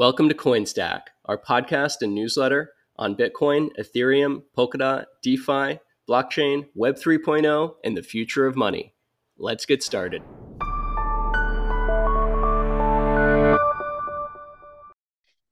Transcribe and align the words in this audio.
Welcome 0.00 0.30
to 0.30 0.34
CoinStack, 0.34 1.02
our 1.26 1.36
podcast 1.36 1.96
and 2.00 2.14
newsletter 2.14 2.72
on 2.96 3.14
Bitcoin, 3.14 3.68
Ethereum, 3.78 4.44
Polkadot, 4.56 5.04
DeFi, 5.22 5.78
blockchain, 6.08 6.68
Web 6.74 6.96
3.0, 6.96 7.74
and 7.84 7.94
the 7.94 8.02
future 8.02 8.46
of 8.46 8.56
money. 8.56 8.94
Let's 9.36 9.66
get 9.66 9.82
started. 9.82 10.22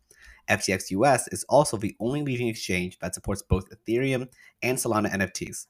FTX 0.48 0.90
US 0.90 1.28
is 1.28 1.44
also 1.48 1.76
the 1.76 1.96
only 2.00 2.22
leading 2.22 2.48
exchange 2.48 2.98
that 2.98 3.14
supports 3.14 3.42
both 3.42 3.70
Ethereum 3.70 4.28
and 4.62 4.76
Solana 4.76 5.10
NFTs. 5.10 5.66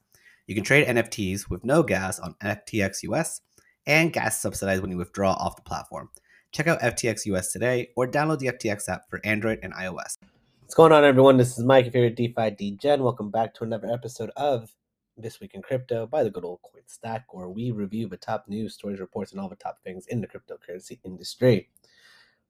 You 0.47 0.55
can 0.55 0.63
trade 0.63 0.87
NFTs 0.87 1.49
with 1.49 1.63
no 1.63 1.81
gas 1.81 2.19
on 2.19 2.35
FTX 2.43 3.03
US 3.03 3.41
and 3.87 4.11
gas 4.11 4.39
subsidized 4.39 4.81
when 4.81 4.91
you 4.91 4.97
withdraw 4.97 5.33
off 5.33 5.55
the 5.55 5.61
platform. 5.61 6.09
Check 6.51 6.67
out 6.67 6.81
FTX 6.81 7.25
US 7.27 7.51
today 7.51 7.89
or 7.95 8.07
download 8.07 8.39
the 8.39 8.47
FTX 8.47 8.89
app 8.89 9.09
for 9.09 9.21
Android 9.23 9.59
and 9.63 9.73
iOS. 9.73 10.17
What's 10.61 10.73
going 10.73 10.91
on, 10.91 11.03
everyone? 11.03 11.37
This 11.37 11.57
is 11.57 11.63
Mike, 11.63 11.85
your 11.85 11.91
favorite 11.91 12.15
DeFi 12.15 12.77
DGen. 12.77 12.99
Welcome 12.99 13.29
back 13.29 13.53
to 13.55 13.63
another 13.63 13.91
episode 13.91 14.31
of 14.35 14.73
This 15.15 15.39
Week 15.39 15.53
in 15.53 15.61
Crypto 15.61 16.07
by 16.07 16.23
the 16.23 16.29
good 16.29 16.43
old 16.43 16.59
Coin 16.63 16.81
Stack, 16.87 17.33
where 17.33 17.49
we 17.49 17.71
review 17.71 18.07
the 18.07 18.17
top 18.17 18.47
news, 18.47 18.73
stories, 18.73 18.99
reports, 18.99 19.31
and 19.31 19.39
all 19.39 19.47
the 19.47 19.55
top 19.55 19.79
things 19.83 20.07
in 20.07 20.21
the 20.21 20.27
cryptocurrency 20.27 20.99
industry. 21.03 21.69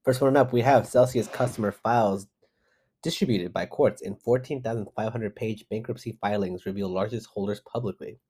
First 0.06 0.20
one 0.20 0.36
up, 0.36 0.52
we 0.52 0.60
have 0.60 0.86
Celsius 0.86 1.26
customer 1.26 1.72
files 1.72 2.28
distributed 3.02 3.52
by 3.52 3.66
courts 3.66 4.02
in 4.02 4.14
14,500 4.14 5.34
page 5.34 5.64
bankruptcy 5.68 6.16
filings 6.20 6.64
reveal 6.64 6.88
largest 6.88 7.26
holders 7.26 7.60
publicly. 7.68 8.20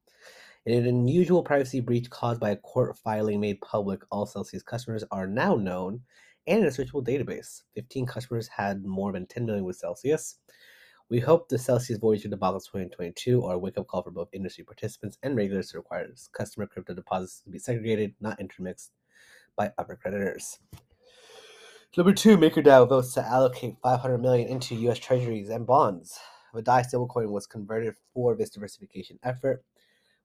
In 0.65 0.73
an 0.73 0.87
unusual 0.87 1.43
privacy 1.43 1.81
breach 1.81 2.09
caused 2.09 2.41
by 2.41 2.53
a 2.53 2.57
court 2.57 2.97
filing 2.97 3.41
made 3.41 3.61
public, 3.61 4.01
all 4.11 4.25
Celsius 4.25 4.63
customers 4.63 5.05
are 5.11 5.27
now 5.27 5.55
known 5.55 6.01
and 6.47 6.61
in 6.61 6.65
a 6.65 6.71
searchable 6.71 7.07
database. 7.07 7.61
15 7.75 8.07
customers 8.07 8.49
had 8.49 8.83
more 8.83 9.13
than 9.13 9.27
10 9.27 9.45
million 9.45 9.67
with 9.67 9.77
Celsius. 9.77 10.37
We 11.11 11.21
hope 11.21 11.51
the 11.51 11.59
Celsius 11.59 11.99
Voyage 11.99 12.21
Voyager 12.21 12.31
debacle 12.31 12.61
2022 12.61 13.45
are 13.45 13.57
a 13.57 13.59
wake 13.59 13.77
up 13.77 13.87
call 13.87 14.03
for 14.03 14.11
both 14.11 14.31
industry 14.33 14.65
participants 14.65 15.19
and 15.23 15.37
regulators 15.37 15.73
to 15.73 15.77
require 15.77 16.09
customer 16.33 16.67
crypto 16.67 16.95
deposits 16.95 17.43
to 17.43 17.51
be 17.51 17.59
segregated, 17.59 18.15
not 18.19 18.41
intermixed 18.41 18.93
by 19.59 19.73
other 19.77 19.95
creditors. 19.95 20.59
Number 21.97 22.13
two, 22.13 22.37
MakerDAO 22.37 22.91
votes 22.91 23.15
to 23.15 23.27
allocate 23.27 23.79
500 23.83 24.19
million 24.19 24.49
into 24.49 24.75
U.S. 24.75 24.99
Treasuries 24.99 25.49
and 25.49 25.67
bonds. 25.67 26.19
The 26.53 26.61
DAI 26.61 26.83
stablecoin 26.83 27.31
was 27.31 27.47
converted 27.47 27.95
for 28.13 28.37
this 28.37 28.51
diversification 28.51 29.19
effort, 29.23 29.65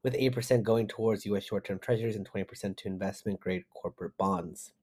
with 0.03 0.13
8% 0.13 0.63
going 0.63 0.89
towards 0.89 1.25
U.S. 1.27 1.45
short-term 1.45 1.79
Treasuries 1.79 2.17
and 2.17 2.29
20% 2.29 2.75
to 2.75 2.87
investment-grade 2.89 3.63
corporate 3.73 4.17
bonds. 4.17 4.73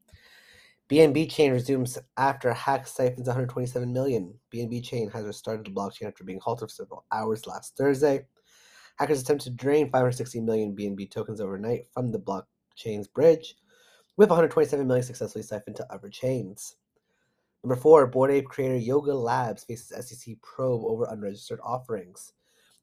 BNB 0.89 1.31
chain 1.31 1.53
resumes 1.53 1.99
after 2.17 2.55
hack 2.55 2.87
siphons 2.87 3.27
127 3.27 3.93
million. 3.93 4.33
BNB 4.51 4.83
chain 4.83 5.11
has 5.11 5.27
restarted 5.27 5.67
the 5.67 5.71
blockchain 5.71 6.09
after 6.09 6.25
being 6.25 6.41
halted 6.43 6.71
for 6.71 6.75
several 6.75 7.05
hours 7.13 7.47
last 7.47 7.77
Thursday. 7.77 8.25
Hackers 8.97 9.21
attempt 9.21 9.45
to 9.45 9.51
drain 9.51 9.91
560 9.91 10.41
million 10.41 10.75
BNB 10.75 11.11
tokens 11.11 11.43
overnight 11.43 11.83
from 11.93 12.13
the 12.13 12.19
blockchain's 12.19 13.09
bridge, 13.09 13.57
with 14.17 14.31
127 14.31 14.85
million 14.85 15.05
successfully 15.05 15.45
siphoned 15.45 15.77
to 15.77 15.93
other 15.93 16.09
chains. 16.09 16.75
Number 17.65 17.77
four, 17.77 18.07
Bored 18.07 18.31
Ape 18.31 18.47
creator 18.47 18.77
Yuga 18.77 19.13
Labs 19.13 19.65
faces 19.65 20.09
SEC 20.09 20.37
probe 20.43 20.85
over 20.85 21.05
unregistered 21.11 21.61
offerings. 21.63 22.33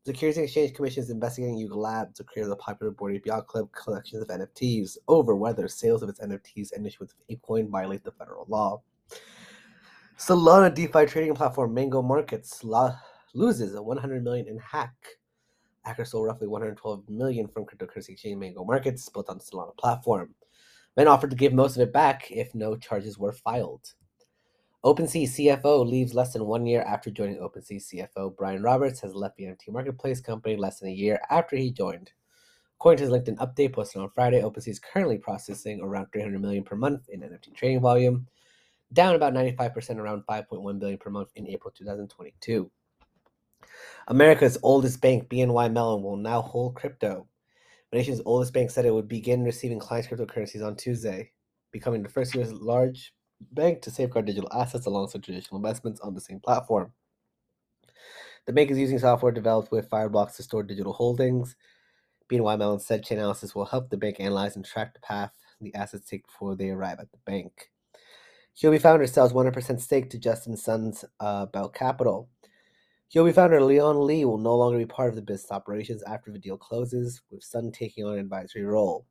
The 0.04 0.12
Securities 0.12 0.38
and 0.38 0.44
Exchange 0.44 0.74
Commission 0.74 1.02
is 1.02 1.10
investigating 1.10 1.58
Yuga 1.58 1.76
Labs, 1.76 2.18
the 2.18 2.24
creator 2.24 2.52
of 2.52 2.58
the 2.58 2.64
popular 2.64 2.92
Bored 2.92 3.16
Ape 3.16 3.26
Yacht 3.26 3.48
Club 3.48 3.70
collections 3.72 4.22
of 4.22 4.28
NFTs, 4.28 4.98
over 5.08 5.36
whether 5.36 5.68
sales 5.68 6.04
of 6.04 6.10
its 6.10 6.20
NFTs 6.20 6.74
and 6.74 6.86
issuance 6.86 7.14
of 7.14 7.36
ApeCoin 7.36 7.70
violate 7.70 8.04
the 8.04 8.12
federal 8.12 8.46
law. 8.50 8.82
Solana 10.18 10.74
DeFi 10.74 11.06
trading 11.06 11.34
platform 11.36 11.74
Mango 11.74 12.02
Markets 12.02 12.64
lo- 12.64 12.94
loses 13.34 13.76
a 13.76 13.82
100 13.82 14.24
million 14.24 14.48
in 14.48 14.58
hack. 14.60 14.94
Hackers 15.84 16.10
stole 16.10 16.24
roughly 16.24 16.48
112 16.48 17.10
million 17.10 17.48
from 17.48 17.66
cryptocurrency 17.66 18.10
exchange 18.10 18.38
Mango 18.38 18.64
Markets, 18.64 19.08
built 19.10 19.30
on 19.30 19.38
the 19.38 19.44
Solana 19.44 19.76
platform. 19.78 20.36
Men 20.98 21.08
offered 21.08 21.32
to 21.32 21.36
give 21.36 21.54
most 21.54 21.76
of 21.76 21.82
it 21.82 21.92
back 21.94 22.30
if 22.30 22.54
no 22.54 22.76
charges 22.76 23.18
were 23.18 23.34
filed. 23.34 23.94
OpenSea 24.86 25.24
CFO 25.24 25.84
leaves 25.84 26.14
less 26.14 26.34
than 26.34 26.46
one 26.46 26.68
year 26.68 26.84
after 26.84 27.10
joining 27.10 27.38
OpenSea 27.38 27.82
CFO. 27.82 28.38
Brian 28.38 28.62
Roberts 28.62 29.00
has 29.00 29.16
left 29.16 29.36
the 29.36 29.46
NFT 29.46 29.70
marketplace 29.70 30.22
company 30.22 30.56
less 30.56 30.78
than 30.78 30.90
a 30.90 30.94
year 30.94 31.20
after 31.32 31.56
he 31.56 31.72
joined. 31.72 32.12
According 32.78 32.98
to 33.00 33.12
his 33.12 33.12
LinkedIn 33.12 33.38
update 33.38 33.74
posted 33.74 34.04
on 34.04 34.12
Friday, 34.12 34.44
OpenSea 34.44 34.68
is 34.68 34.80
currently 34.80 35.18
processing 35.18 35.82
around 35.82 36.10
300 36.14 36.40
million 36.40 36.64
per 36.64 36.76
month 36.76 37.10
in 37.10 37.22
NFT 37.22 37.56
trading 37.56 37.82
volume, 37.82 38.28
down 38.94 39.16
about 39.16 39.34
95%, 39.34 39.98
around 39.98 40.24
5.1 40.30 40.80
billion 40.80 41.00
per 41.00 41.10
month 41.10 41.32
in 41.34 41.48
April 41.48 41.74
2022. 41.76 42.70
America's 44.10 44.60
oldest 44.62 45.02
bank, 45.02 45.28
BNY 45.30 45.74
Mellon, 45.74 46.04
will 46.04 46.16
now 46.16 46.44
hold 46.44 46.76
crypto. 46.76 47.28
The 47.92 47.98
nation's 47.98 48.22
oldest 48.24 48.54
bank 48.54 48.70
said 48.70 48.86
it 48.86 48.94
would 48.94 49.08
begin 49.08 49.44
receiving 49.44 49.80
clients' 49.80 50.08
cryptocurrencies 50.08 50.64
on 50.64 50.76
Tuesday, 50.76 51.32
becoming 51.72 52.04
the 52.04 52.10
first 52.10 52.36
U.S. 52.36 52.52
large 52.52 53.15
bank 53.52 53.82
to 53.82 53.92
safeguard 53.92 54.26
digital 54.26 54.50
assets 54.54 54.86
alongside 54.86 55.24
traditional 55.24 55.58
investments 55.58 56.02
on 56.02 56.14
the 56.14 56.22
same 56.22 56.40
platform. 56.40 56.94
The 58.46 58.54
bank 58.54 58.70
is 58.70 58.78
using 58.78 59.00
software 59.00 59.32
developed 59.32 59.72
with 59.72 59.90
Fireblocks 59.90 60.36
to 60.36 60.44
store 60.44 60.64
digital 60.64 60.94
holdings. 60.94 61.56
BNY 62.32 62.58
Mellon 62.58 62.80
said 62.80 63.04
Chainalysis 63.04 63.56
will 63.56 63.66
help 63.66 63.90
the 63.90 63.98
bank 63.98 64.18
analyze 64.20 64.56
and 64.56 64.66
track 64.66 64.94
the 64.94 65.00
path 65.00 65.32
the 65.62 65.76
assets 65.76 66.10
take 66.10 66.26
before 66.28 66.56
they 66.56 66.70
arrive 66.70 67.00
at 67.00 67.12
the 67.12 67.18
bank. 67.26 67.72
Huobi 68.58 68.80
founder 68.80 69.08
sells 69.08 69.34
100% 69.34 69.82
stake 69.82 70.10
to 70.10 70.18
Justin 70.18 70.56
Sun's 70.56 71.04
uh, 71.20 71.46
Bell 71.48 71.70
Capital. 71.70 72.30
Huobi 73.14 73.34
founder 73.34 73.62
Leon 73.62 74.06
Li 74.06 74.24
will 74.26 74.38
no 74.38 74.56
longer 74.56 74.78
be 74.78 74.86
part 74.86 75.10
of 75.10 75.16
the 75.16 75.22
business 75.22 75.52
operations 75.52 76.04
after 76.04 76.32
the 76.32 76.40
deal 76.40 76.58
closes, 76.58 77.22
with 77.30 77.44
Sun 77.44 77.72
taking 77.72 78.06
on 78.06 78.14
an 78.14 78.20
advisory 78.20 78.64
role. 78.64 79.06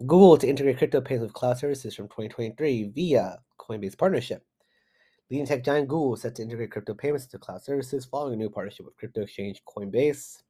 Google 0.00 0.36
to 0.36 0.48
integrate 0.48 0.78
crypto 0.78 1.00
payments 1.00 1.28
with 1.28 1.34
cloud 1.34 1.56
services 1.56 1.94
from 1.94 2.08
2023 2.08 2.90
via 2.94 3.38
Coinbase 3.58 3.96
partnership. 3.96 4.44
Leading 5.30 5.46
tech 5.46 5.64
giant 5.64 5.88
Google 5.88 6.16
set 6.16 6.34
to 6.34 6.42
integrate 6.42 6.72
crypto 6.72 6.94
payments 6.94 7.26
to 7.26 7.38
cloud 7.38 7.62
services 7.62 8.04
following 8.04 8.34
a 8.34 8.36
new 8.36 8.50
partnership 8.50 8.86
with 8.86 8.96
crypto 8.96 9.22
exchange 9.22 9.62
Coinbase. 9.64 10.42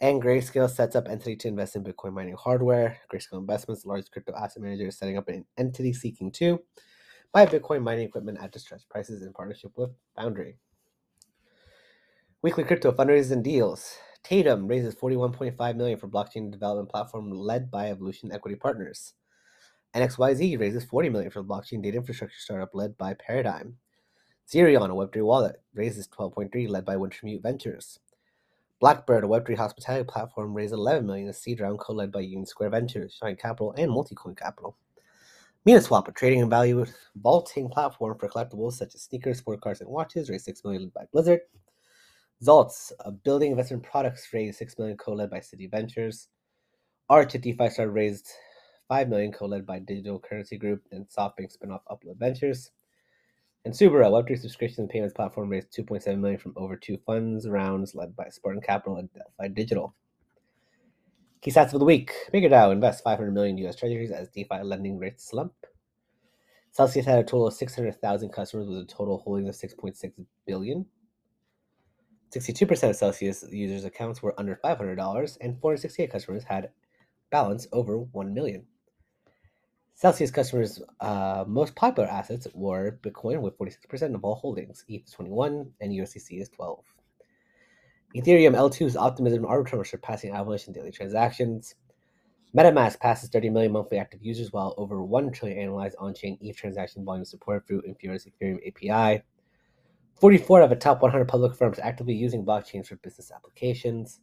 And 0.00 0.20
Grayscale 0.20 0.68
sets 0.68 0.96
up 0.96 1.08
entity 1.08 1.36
to 1.36 1.48
invest 1.48 1.76
in 1.76 1.84
Bitcoin 1.84 2.12
mining 2.12 2.36
hardware. 2.36 2.98
Grayscale 3.10 3.38
Investments, 3.38 3.82
the 3.82 3.88
largest 3.88 4.12
crypto 4.12 4.34
asset 4.34 4.62
manager, 4.62 4.88
is 4.88 4.98
setting 4.98 5.16
up 5.16 5.28
an 5.28 5.44
entity 5.56 5.92
seeking 5.92 6.30
to 6.32 6.60
buy 7.32 7.46
Bitcoin 7.46 7.82
mining 7.82 8.06
equipment 8.06 8.38
at 8.42 8.52
distressed 8.52 8.88
prices 8.88 9.22
in 9.22 9.32
partnership 9.32 9.70
with 9.76 9.90
Foundry. 10.16 10.58
Weekly 12.42 12.64
crypto 12.64 12.92
fundraisers 12.92 13.30
and 13.30 13.44
deals. 13.44 13.96
Tatum 14.28 14.66
raises 14.66 14.96
41.5 14.96 15.76
million 15.76 15.96
for 15.96 16.08
blockchain 16.08 16.50
development 16.50 16.88
platform 16.88 17.30
led 17.30 17.70
by 17.70 17.90
Evolution 17.90 18.32
Equity 18.32 18.56
Partners. 18.56 19.14
NXYZ 19.94 20.58
raises 20.58 20.82
40 20.82 21.10
million 21.10 21.30
for 21.30 21.44
blockchain 21.44 21.80
data 21.80 21.98
infrastructure 21.98 22.36
startup 22.36 22.74
led 22.74 22.98
by 22.98 23.14
Paradigm. 23.14 23.76
Zerion, 24.52 24.90
a 24.90 24.94
Web3 24.94 25.22
wallet, 25.24 25.62
raises 25.74 26.08
12.3 26.08 26.68
led 26.68 26.84
by 26.84 26.96
Wintermute 26.96 27.40
Ventures. 27.40 28.00
Blackbird, 28.80 29.22
a 29.22 29.28
Web3 29.28 29.56
hospitality 29.56 30.04
platform, 30.08 30.54
raised 30.54 30.74
11 30.74 31.06
million 31.06 31.28
in 31.28 31.32
seed 31.32 31.60
round 31.60 31.78
co-led 31.78 32.10
by 32.10 32.18
Union 32.18 32.46
Square 32.46 32.70
Ventures, 32.70 33.14
Shine 33.14 33.36
Capital, 33.36 33.74
and 33.78 33.92
Multicoin 33.92 34.36
Capital. 34.36 34.76
Miniswap, 35.64 36.08
a 36.08 36.12
trading 36.12 36.40
and 36.40 36.50
value 36.50 36.84
vaulting 37.14 37.68
platform 37.68 38.18
for 38.18 38.28
collectibles 38.28 38.72
such 38.72 38.96
as 38.96 39.02
sneakers, 39.02 39.38
sport 39.38 39.60
cars, 39.60 39.80
and 39.80 39.88
watches, 39.88 40.28
raised 40.28 40.46
6 40.46 40.64
million 40.64 40.82
led 40.82 40.94
by 40.94 41.04
Blizzard. 41.12 41.42
Zalts, 42.42 42.92
a 43.00 43.10
building 43.10 43.50
investment 43.50 43.82
products, 43.82 44.28
raised 44.32 44.58
6 44.58 44.78
million 44.78 44.96
co-led 44.96 45.30
by 45.30 45.40
City 45.40 45.66
Ventures. 45.66 46.28
Arch, 47.08 47.34
a 47.34 47.38
DeFi 47.38 47.70
startup, 47.70 47.94
raised 47.94 48.28
5 48.88 49.08
million 49.08 49.32
co-led 49.32 49.64
by 49.64 49.78
Digital 49.78 50.20
Currency 50.20 50.58
Group 50.58 50.82
and 50.92 51.08
SoftBank 51.08 51.56
spinoff 51.56 51.80
Upload 51.90 52.18
Ventures. 52.18 52.72
And 53.64 53.72
Subaru, 53.72 54.06
a 54.06 54.10
Web3 54.10 54.38
subscription 54.38 54.82
and 54.82 54.90
payments 54.90 55.14
platform, 55.14 55.48
raised 55.48 55.72
2.7 55.72 56.18
million 56.18 56.38
from 56.38 56.52
over 56.56 56.76
two 56.76 56.98
funds 57.06 57.48
rounds 57.48 57.94
led 57.94 58.14
by 58.14 58.28
Spartan 58.28 58.60
Capital 58.60 58.96
and 58.96 59.08
Delphi 59.12 59.48
Digital. 59.48 59.94
Key 61.40 61.50
stats 61.50 61.72
of 61.72 61.80
the 61.80 61.86
week. 61.86 62.12
MakerDAO 62.34 62.70
invests 62.70 63.00
500 63.00 63.32
million 63.32 63.56
US 63.58 63.76
treasuries 63.76 64.10
as 64.10 64.28
DeFi 64.28 64.62
lending 64.62 64.98
rates 64.98 65.28
slump. 65.28 65.54
Celsius 66.70 67.06
had 67.06 67.18
a 67.18 67.22
total 67.22 67.46
of 67.46 67.54
600,000 67.54 68.28
customers 68.28 68.68
with 68.68 68.78
a 68.78 68.84
total 68.84 69.18
holding 69.18 69.48
of 69.48 69.54
6.6 69.54 70.12
billion. 70.46 70.84
62% 72.36 72.90
of 72.90 72.96
Celsius 72.96 73.44
users' 73.50 73.84
accounts 73.84 74.22
were 74.22 74.34
under 74.38 74.60
$500, 74.62 75.38
and 75.40 75.60
468 75.60 76.10
customers 76.12 76.44
had 76.44 76.70
balance 77.30 77.66
over 77.72 77.98
1 77.98 78.34
million. 78.34 78.66
Celsius 79.94 80.30
customers' 80.30 80.82
uh, 81.00 81.44
most 81.46 81.74
popular 81.74 82.08
assets 82.08 82.46
were 82.52 82.98
Bitcoin 83.02 83.40
with 83.40 83.58
46% 83.58 84.14
of 84.14 84.22
all 84.22 84.34
holdings, 84.34 84.84
ETH 84.88 85.06
is 85.06 85.12
21, 85.12 85.72
and 85.80 85.92
USDC 85.92 86.40
is 86.40 86.50
12. 86.50 86.84
Ethereum 88.14 88.54
L2's 88.54 88.96
optimism 88.96 89.44
and 89.44 89.48
Arbitrum 89.48 89.80
are 89.80 89.84
surpassing 89.84 90.32
Avalanche 90.32 90.66
in 90.66 90.74
daily 90.74 90.92
transactions. 90.92 91.74
MetaMask 92.56 93.00
passes 93.00 93.30
30 93.30 93.50
million 93.50 93.72
monthly 93.72 93.98
active 93.98 94.22
users, 94.22 94.52
while 94.52 94.74
over 94.76 95.02
1 95.02 95.32
trillion 95.32 95.58
annualized 95.58 95.94
on-chain 95.98 96.38
ETH 96.40 96.56
transaction 96.56 97.04
volume 97.04 97.24
supported 97.24 97.66
through 97.66 97.82
Infura's 97.82 98.26
Ethereum 98.26 98.58
API. 98.68 99.22
44 100.16 100.62
of 100.62 100.70
the 100.70 100.76
top 100.76 101.02
100 101.02 101.28
public 101.28 101.54
firms 101.54 101.78
actively 101.78 102.14
using 102.14 102.44
blockchains 102.44 102.86
for 102.86 102.96
business 102.96 103.30
applications. 103.30 104.20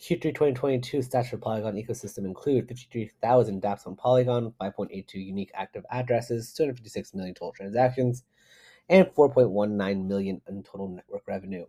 Q3 0.00 0.22
2022 0.22 0.98
stats 0.98 1.30
for 1.30 1.38
Polygon 1.38 1.74
ecosystem 1.74 2.18
include 2.18 2.68
53,000 2.68 3.60
dApps 3.60 3.88
on 3.88 3.96
Polygon, 3.96 4.54
5.82 4.60 5.14
unique 5.14 5.50
active 5.54 5.84
addresses, 5.90 6.52
256 6.52 7.14
million 7.14 7.34
total 7.34 7.52
transactions, 7.52 8.22
and 8.88 9.08
4.19 9.08 10.06
million 10.06 10.40
in 10.48 10.62
total 10.62 10.88
network 10.88 11.26
revenue. 11.26 11.66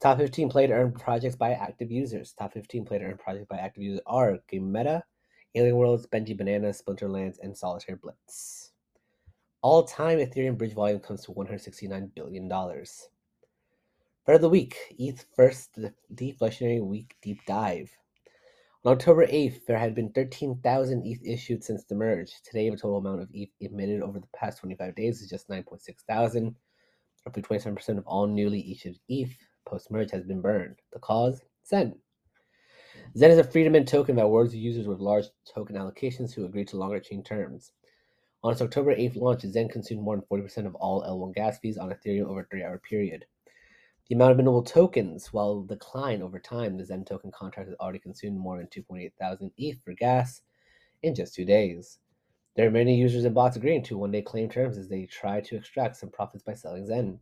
Top 0.00 0.18
15 0.18 0.48
play 0.48 0.66
to 0.66 0.72
earn 0.72 0.90
projects 0.90 1.36
by 1.36 1.52
active 1.52 1.92
users. 1.92 2.32
Top 2.32 2.54
15 2.54 2.84
play 2.84 2.98
to 2.98 3.04
earn 3.04 3.18
projects 3.18 3.46
by 3.48 3.58
active 3.58 3.84
users 3.84 4.02
are 4.04 4.38
Game 4.48 4.72
Meta, 4.72 5.04
Alien 5.54 5.76
Worlds, 5.76 6.08
Benji 6.08 6.36
Banana, 6.36 6.70
Splinterlands, 6.70 7.36
and 7.40 7.56
Solitaire 7.56 7.94
Blitz. 7.94 8.71
All 9.62 9.84
time 9.84 10.18
Ethereum 10.18 10.58
bridge 10.58 10.74
volume 10.74 10.98
comes 10.98 11.24
to 11.24 11.30
$169 11.30 12.14
billion. 12.16 12.48
For 14.24 14.36
the 14.36 14.48
week, 14.48 14.76
ETH 14.98 15.24
first 15.36 15.78
deflationary 16.12 16.84
week 16.84 17.14
deep 17.22 17.38
dive. 17.46 17.96
On 18.84 18.92
October 18.92 19.24
8th, 19.24 19.64
there 19.66 19.78
had 19.78 19.94
been 19.94 20.10
13,000 20.10 21.06
ETH 21.06 21.24
issued 21.24 21.62
since 21.62 21.84
the 21.84 21.94
merge. 21.94 22.32
Today, 22.42 22.68
the 22.70 22.76
total 22.76 22.98
amount 22.98 23.22
of 23.22 23.28
ETH 23.32 23.50
emitted 23.60 24.02
over 24.02 24.18
the 24.18 24.26
past 24.34 24.58
25 24.58 24.96
days 24.96 25.22
is 25.22 25.30
just 25.30 25.48
9.6 25.48 25.78
thousand. 26.08 26.56
Roughly 27.24 27.42
27% 27.42 27.98
of 27.98 28.06
all 28.08 28.26
newly 28.26 28.72
issued 28.72 28.98
ETH 29.08 29.32
post 29.64 29.92
merge 29.92 30.10
has 30.10 30.24
been 30.24 30.40
burned. 30.40 30.80
The 30.92 30.98
cause? 30.98 31.40
XEN. 31.70 31.94
XEN 33.16 33.30
is 33.30 33.38
a 33.38 33.44
freedom 33.44 33.84
token 33.84 34.16
that 34.16 34.24
rewards 34.24 34.56
users 34.56 34.88
with 34.88 34.98
large 34.98 35.26
token 35.54 35.76
allocations 35.76 36.34
who 36.34 36.46
agree 36.46 36.64
to 36.64 36.76
longer 36.76 36.98
chain 36.98 37.22
terms. 37.22 37.70
On 38.44 38.50
its 38.50 38.60
October 38.60 38.94
8th 38.96 39.16
launch, 39.16 39.42
XEN 39.42 39.70
consumed 39.70 40.02
more 40.02 40.16
than 40.16 40.24
40% 40.24 40.66
of 40.66 40.74
all 40.74 41.02
L1 41.02 41.32
gas 41.32 41.58
fees 41.60 41.78
on 41.78 41.90
Ethereum 41.90 42.26
over 42.26 42.40
a 42.40 42.44
three 42.44 42.64
hour 42.64 42.78
period. 42.78 43.24
The 44.08 44.16
amount 44.16 44.32
of 44.32 44.44
mintable 44.44 44.66
tokens, 44.66 45.32
while 45.32 45.62
decline 45.62 46.22
over 46.22 46.40
time, 46.40 46.76
the 46.76 46.82
XEN 46.84 47.06
token 47.06 47.30
contract 47.30 47.68
has 47.68 47.78
already 47.78 48.00
consumed 48.00 48.36
more 48.36 48.58
than 48.58 48.66
2.8 48.66 49.12
thousand 49.14 49.52
ETH 49.56 49.78
for 49.84 49.94
gas 49.94 50.42
in 51.04 51.14
just 51.14 51.34
two 51.34 51.44
days. 51.44 52.00
There 52.56 52.66
are 52.66 52.72
many 52.72 52.96
users 52.96 53.24
and 53.24 53.34
bots 53.34 53.56
agreeing 53.56 53.84
to 53.84 53.96
one 53.96 54.10
day 54.10 54.22
claim 54.22 54.50
terms 54.50 54.76
as 54.76 54.88
they 54.88 55.06
try 55.06 55.40
to 55.40 55.56
extract 55.56 55.96
some 55.96 56.10
profits 56.10 56.42
by 56.42 56.54
selling 56.54 56.86
XEN. 56.86 57.20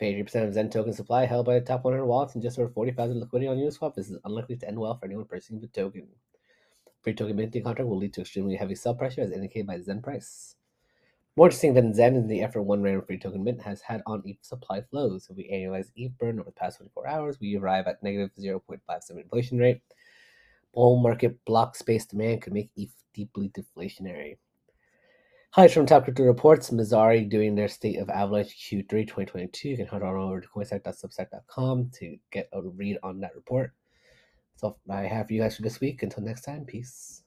80% 0.00 0.48
of 0.48 0.54
XEN 0.54 0.70
token 0.70 0.94
supply 0.94 1.26
held 1.26 1.44
by 1.44 1.54
the 1.54 1.60
top 1.60 1.84
100 1.84 2.06
wallets 2.06 2.34
and 2.34 2.42
just 2.42 2.58
over 2.58 2.72
40,000 2.72 3.20
liquidity 3.20 3.48
on 3.48 3.58
Uniswap. 3.58 3.94
This 3.94 4.10
is 4.10 4.18
unlikely 4.24 4.56
to 4.56 4.66
end 4.66 4.78
well 4.78 4.96
for 4.96 5.04
anyone 5.04 5.26
purchasing 5.26 5.60
the 5.60 5.68
token. 5.68 6.08
Free 7.02 7.14
token 7.14 7.36
minting 7.36 7.64
contract 7.64 7.88
will 7.88 7.98
lead 7.98 8.14
to 8.14 8.20
extremely 8.20 8.56
heavy 8.56 8.74
sell 8.74 8.94
pressure 8.94 9.22
as 9.22 9.32
indicated 9.32 9.66
by 9.66 9.78
XEN 9.78 10.02
price. 10.02 10.54
More 11.34 11.46
interesting 11.46 11.74
than 11.74 11.92
XEN 11.92 12.22
is 12.22 12.28
the 12.28 12.42
effort 12.42 12.62
one 12.62 12.82
random 12.82 13.04
free 13.06 13.18
token 13.18 13.42
mint 13.42 13.62
has 13.62 13.80
had 13.80 14.02
on 14.06 14.22
ETH 14.24 14.44
supply 14.44 14.82
flows. 14.82 15.28
If 15.30 15.36
we 15.36 15.50
annualize 15.50 15.90
ETH 15.96 16.16
burn 16.18 16.38
over 16.38 16.50
the 16.50 16.52
past 16.52 16.76
24 16.78 17.08
hours, 17.08 17.40
we 17.40 17.56
arrive 17.56 17.86
at 17.86 18.02
negative 18.02 18.30
0.57 18.38 18.80
inflation 19.10 19.58
rate. 19.58 19.80
Bull 20.74 21.00
market 21.00 21.44
block 21.44 21.74
space 21.74 22.06
demand 22.06 22.42
could 22.42 22.52
make 22.52 22.70
ETH 22.76 22.94
deeply 23.14 23.50
deflationary. 23.50 24.36
Highlights 25.50 25.74
from 25.74 25.86
Top 25.86 26.04
Crypto 26.04 26.22
Reports, 26.22 26.70
Messari 26.70 27.28
doing 27.28 27.54
their 27.54 27.68
State 27.68 27.98
of 27.98 28.08
Avalanche 28.08 28.56
Q3 28.56 28.88
2022. 28.88 29.68
You 29.68 29.76
can 29.76 29.86
head 29.86 30.02
on 30.02 30.16
over 30.16 30.40
to 30.40 30.48
coinstack.substack.com 30.48 31.90
to 31.98 32.16
get 32.30 32.48
a 32.52 32.62
read 32.62 32.98
on 33.02 33.20
that 33.20 33.34
report. 33.34 33.72
So 34.62 34.78
I 34.88 35.02
have 35.02 35.30
you 35.30 35.42
guys 35.42 35.56
for 35.56 35.62
this 35.62 35.78
week. 35.78 36.02
Until 36.02 36.22
next 36.22 36.40
time, 36.42 36.64
peace. 36.64 37.21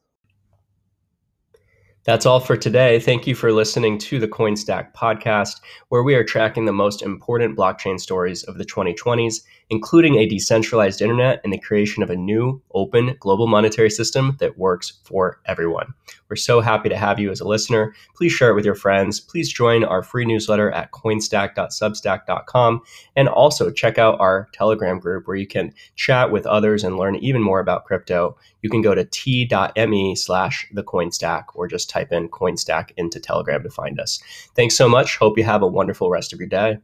That's 2.05 2.27
all 2.27 2.39
for 2.39 2.55
today. 2.55 2.99
Thank 2.99 3.25
you 3.25 3.33
for 3.33 3.51
listening 3.51 3.97
to 3.97 4.19
the 4.19 4.27
CoinStack 4.27 4.93
podcast, 4.93 5.59
where 5.89 6.03
we 6.03 6.13
are 6.13 6.23
tracking 6.23 6.65
the 6.65 6.71
most 6.71 7.01
important 7.01 7.57
blockchain 7.57 7.99
stories 7.99 8.43
of 8.43 8.59
the 8.59 8.63
2020s, 8.63 9.41
including 9.71 10.15
a 10.15 10.27
decentralized 10.27 11.01
internet 11.01 11.41
and 11.43 11.51
the 11.51 11.57
creation 11.57 12.03
of 12.03 12.11
a 12.11 12.15
new, 12.15 12.61
open, 12.75 13.15
global 13.19 13.47
monetary 13.47 13.89
system 13.89 14.37
that 14.39 14.59
works 14.59 14.99
for 15.03 15.41
everyone. 15.47 15.95
We're 16.29 16.35
so 16.35 16.61
happy 16.61 16.89
to 16.89 16.97
have 16.97 17.19
you 17.19 17.31
as 17.31 17.39
a 17.39 17.47
listener. 17.47 17.95
Please 18.15 18.31
share 18.31 18.51
it 18.51 18.55
with 18.55 18.65
your 18.65 18.75
friends. 18.75 19.19
Please 19.19 19.51
join 19.51 19.83
our 19.83 20.03
free 20.03 20.25
newsletter 20.25 20.69
at 20.71 20.91
coinstack.substack.com 20.91 22.81
and 23.15 23.27
also 23.27 23.71
check 23.71 23.97
out 23.97 24.19
our 24.19 24.47
Telegram 24.53 24.99
group 24.99 25.27
where 25.27 25.37
you 25.37 25.47
can 25.47 25.73
chat 25.95 26.31
with 26.31 26.45
others 26.45 26.83
and 26.83 26.97
learn 26.97 27.15
even 27.15 27.41
more 27.41 27.59
about 27.59 27.85
crypto. 27.85 28.37
You 28.61 28.69
can 28.69 28.83
go 28.83 28.93
to 28.93 29.05
t.me 29.05 30.15
slash 30.15 30.67
the 30.71 30.83
coinstack 30.83 31.45
or 31.55 31.67
just 31.67 31.89
type 31.95 32.11
in 32.11 32.29
coinstack 32.29 32.91
into 32.97 33.19
Telegram 33.19 33.63
to 33.63 33.69
find 33.69 33.99
us. 33.99 34.21
Thanks 34.55 34.75
so 34.75 34.89
much. 34.89 35.17
Hope 35.17 35.37
you 35.37 35.43
have 35.45 35.61
a 35.61 35.67
wonderful 35.67 36.09
rest 36.09 36.33
of 36.33 36.39
your 36.39 36.49
day. 36.49 36.77